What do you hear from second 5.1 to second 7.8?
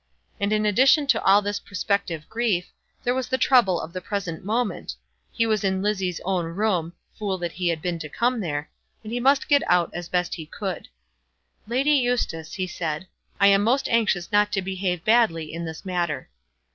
He was in Lizzie's own room, fool that he